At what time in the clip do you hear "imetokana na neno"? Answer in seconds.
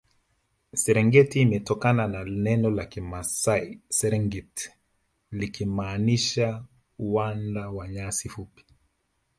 1.41-2.69